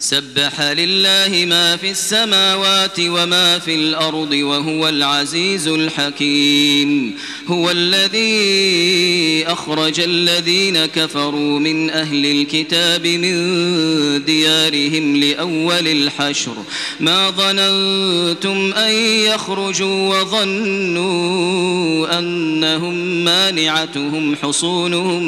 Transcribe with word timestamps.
سبح 0.00 0.60
لله 0.60 1.44
ما 1.46 1.76
في 1.76 1.90
السماوات 1.90 3.00
وما 3.00 3.58
في 3.58 3.74
الأرض 3.74 4.32
وهو 4.32 4.88
العزيز 4.88 5.68
الحكيم. 5.68 7.14
هو 7.46 7.70
الذي 7.70 9.44
أخرج 9.46 10.00
الذين 10.00 10.86
كفروا 10.86 11.58
من 11.58 11.90
أهل 11.90 12.26
الكتاب 12.26 13.06
من 13.06 14.24
ديارهم 14.24 15.16
لأول 15.16 15.88
الحشر. 15.88 16.54
ما 17.00 17.30
ظننتم 17.30 18.72
أن 18.72 18.94
يخرجوا 19.24 20.20
وظنوا 20.20 22.18
أنهم 22.18 23.24
مانعتهم 23.24 24.36
حصونهم 24.36 25.22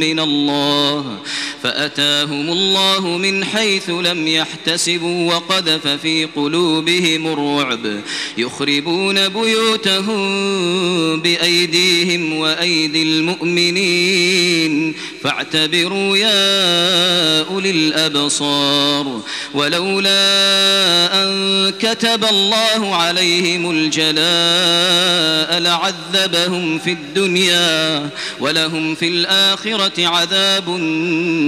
من 0.00 0.20
الله. 0.20 1.18
فأتاهم 1.62 2.50
الله 2.50 3.00
من 3.00 3.44
حيث 3.44 3.90
لم 3.90 4.28
يحتسبوا 4.28 5.34
وقذف 5.34 5.88
في 5.88 6.24
قلوبهم 6.36 7.26
الرعب. 7.32 8.00
يخربون 8.38 9.28
بيوتهم 9.28 10.20
بأيديهم 11.20 12.36
وأيدي 12.36 13.02
المؤمنين. 13.02 14.94
فاعتبروا 15.22 16.16
يا 16.16 17.42
أولي 17.42 17.70
الأبصار. 17.70 19.20
ولولا 19.54 20.18
أن 21.22 21.72
كتب 21.80 22.24
الله 22.24 22.94
عليهم 22.94 23.70
الجلاء 23.70 25.58
لعذبهم 25.58 26.78
في 26.78 26.90
الدنيا. 26.92 28.10
ولهم 28.40 28.94
في 28.94 29.08
الآخرة 29.08 30.06
عذاب 30.06 30.68
النار 30.68 31.47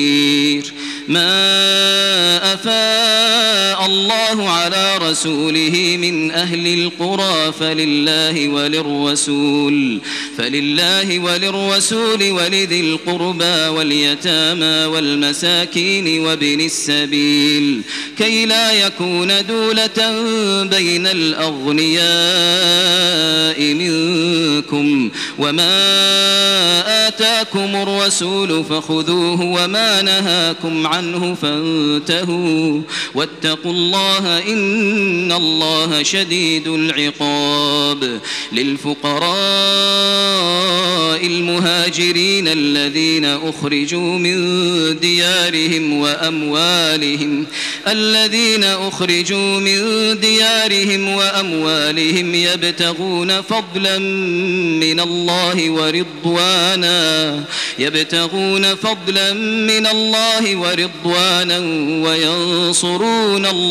ما 1.07 2.53
أفاء 2.53 3.70
الله 3.91 4.49
على 4.49 4.97
رسوله 4.97 5.97
من 6.01 6.31
أهل 6.31 6.67
القرى 6.67 7.51
فلله 7.59 8.49
وللرسول 8.49 9.99
فلله 10.37 11.19
وللرسول 11.19 12.31
ولذي 12.31 12.79
القربى 12.79 13.67
واليتامى 13.67 14.85
والمساكين 14.85 16.19
وابن 16.19 16.61
السبيل 16.61 17.81
كي 18.17 18.45
لا 18.45 18.71
يكون 18.71 19.45
دولة 19.47 19.99
بين 20.63 21.07
الأغنياء 21.07 22.01
منكم 23.73 25.09
وما 25.39 25.71
آتاكم 27.07 27.75
الرسول 27.75 28.63
فخذوه 28.63 29.41
وما 29.41 30.01
نهاكم 30.01 30.87
عنه 30.87 31.35
فانتهوا 31.41 32.81
واتقوا 33.15 33.71
الله 33.81 34.39
إن 34.53 35.31
الله 35.31 36.03
شديد 36.03 36.67
العقاب 36.67 38.19
للفقراء 38.51 39.31
المهاجرين 41.25 42.47
الذين 42.47 43.25
أخرجوا 43.25 44.17
من 44.17 44.37
ديارهم 44.99 45.93
وأموالهم 45.93 47.45
الذين 47.87 48.63
أخرجوا 48.63 49.59
من 49.59 49.79
ديارهم 50.19 51.09
وأموالهم 51.09 52.35
يبتغون 52.35 53.41
فضلا 53.41 53.97
من 54.79 54.99
الله 54.99 55.69
ورضوانا 55.69 57.43
يبتغون 57.79 58.75
فضلا 58.75 59.33
من 59.33 59.87
الله 59.87 60.55
ورضوانا 60.55 61.59
وينصرون 62.07 63.45
الله 63.45 63.70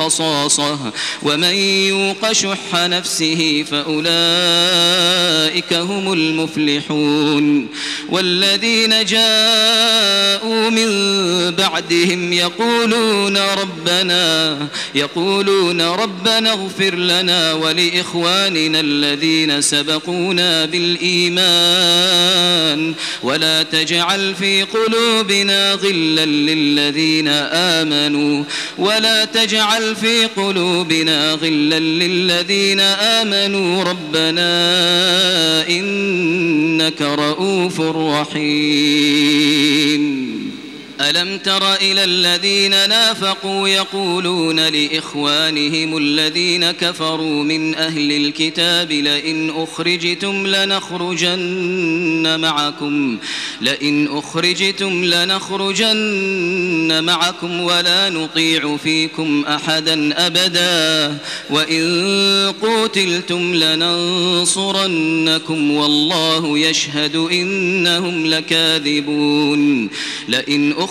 خصاصة 0.05 0.91
ومن 1.23 1.55
يوق 1.87 2.31
شح 2.31 2.73
نفسه 2.73 3.65
فأولئك 3.71 4.13
هم 5.73 6.13
المفلحون 6.13 7.67
والذين 8.09 9.05
جاءوا 9.05 10.69
من 10.69 10.91
بعدهم 11.55 12.33
يقولون 12.33 13.37
ربنا 13.37 14.57
يقولون 14.95 15.81
ربنا 15.81 16.51
اغفر 16.51 16.95
لنا 16.95 17.53
ولإخواننا 17.53 18.79
الذين 18.79 19.61
سبقونا 19.61 20.65
بالإيمان 20.65 22.11
ولا 23.23 23.63
تجعل 23.63 24.35
في 24.35 24.63
قلوبنا 24.63 25.73
غلا 25.73 26.25
للذين 26.25 27.27
آمنوا 27.51 28.43
ولا 28.77 29.25
تجعل 29.25 29.80
في 29.81 30.25
قلوبنا 30.25 31.31
غلا 31.31 31.79
للذين 31.79 32.79
آمنوا. 32.79 33.83
ربنا 33.83 34.51
إنك 35.69 37.01
رؤوف 37.01 37.81
رحيم. 37.81 38.41
ألم 41.01 41.37
تر 41.37 41.73
إلى 41.73 42.03
الذين 42.03 42.71
نافقوا 42.71 43.67
يقولون 43.67 44.59
لإخوانهم 44.59 45.97
الذين 45.97 46.71
كفروا 46.71 47.43
من 47.43 47.75
أهل 47.75 48.11
الكتاب 48.11 48.91
لئن 48.91 49.49
أخرجتم 49.55 50.47
لنخرجن 50.47 52.39
معكم 52.39 53.17
لئن 53.61 54.07
أخرجتم 54.17 55.05
لنخرجن 55.05 57.03
معكم 57.03 57.61
ولا 57.61 58.09
نطيع 58.09 58.77
فيكم 58.77 59.45
أحدا 59.47 60.25
أبدا 60.27 61.17
وإن 61.49 62.53
قوتلتم 62.61 63.55
لننصرنكم 63.55 64.91
والله 65.71 66.59
يشهد 66.59 67.15
إنهم 67.15 68.25
لكاذبون 68.25 69.89
لئن 70.27 70.71
أخرجتم 70.71 70.90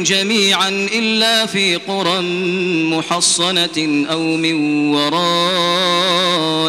جميعا 0.03 0.69
إلا 0.69 1.45
في 1.45 1.75
قرى 1.75 2.21
محصنة 2.89 4.05
أو 4.11 4.37
من 4.37 4.53
وراء 4.95 6.00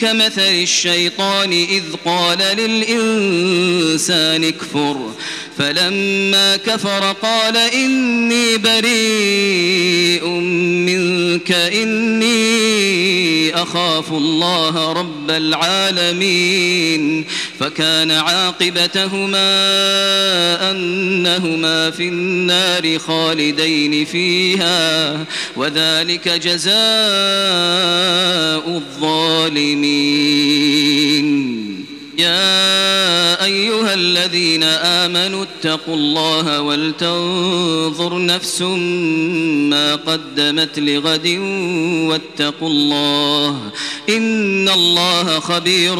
كمثل 0.00 0.40
الشيطان 0.40 1.52
إذ 1.52 1.82
قال 2.04 2.38
للإنسان 2.38 4.44
اكفر 4.44 5.12
فلما 5.58 6.56
كفر 6.56 7.16
قال 7.22 7.56
إني 7.56 8.56
بريء 8.56 10.28
منك 10.88 11.52
إني 11.52 13.54
أخاف 13.54 14.12
الله 14.12 14.92
رب 14.92 15.30
العالمين. 15.30 17.24
فكان 17.60 18.10
عاقبتهما 18.10 19.40
أنهما 20.70 21.90
في 21.90 22.08
النار 22.08 22.98
خالدين 22.98 24.04
فيها 24.04 25.24
وذلك 25.56 26.28
جزاء 26.28 26.74
الظالمين. 29.00 30.10
يا 32.20 33.44
أيها 33.44 33.94
الذين 33.94 34.62
آمنوا 34.62 35.44
اتقوا 35.44 35.94
الله 35.94 36.60
ولتنظر 36.60 38.26
نفس 38.26 38.62
ما 39.70 39.94
قدمت 39.94 40.78
لغد 40.78 41.26
واتقوا 42.08 42.68
الله 42.68 43.70
إن 44.08 44.68
الله 44.68 45.40
خبير 45.40 45.94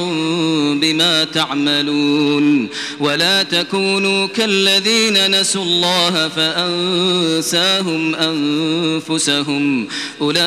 بما 0.75 1.25
تعملون 1.25 2.69
ولا 3.00 3.43
تكونوا 3.43 4.26
كالذين 4.26 5.40
نسوا 5.40 5.62
الله 5.62 6.28
فأنساهم 6.28 8.14
أنفسهم 8.14 9.88
أولئك 10.20 10.40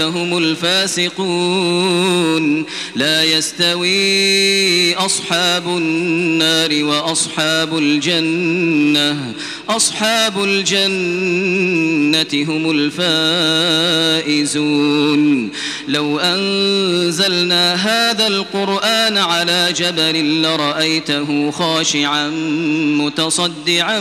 هم 0.00 0.38
الفاسقون 0.38 1.86
لا 2.96 3.24
يستوي 3.66 4.94
أصحاب 4.94 5.66
النار 5.66 6.84
وأصحاب 6.84 7.78
الجنة 7.78 9.32
أصحاب 9.68 10.44
الجنة 10.44 12.26
هم 12.34 12.70
الفائزون. 14.20 15.50
لو 15.88 16.18
أنزلنا 16.18 17.74
هذا 17.74 18.26
القرآن 18.26 19.16
على 19.16 19.72
جبل 19.76 20.42
لرأيته 20.42 21.50
خاشعا 21.50 22.30
متصدعا 23.00 24.00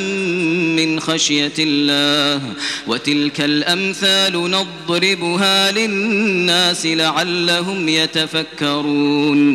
من 0.80 1.00
خشية 1.00 1.54
الله 1.60 2.42
وتلك 2.88 3.42
الأمثال 3.42 4.34
نضربها 4.34 5.72
للناس 5.72 6.86
لعلهم 6.86 7.90
يتفكرون. 7.90 9.55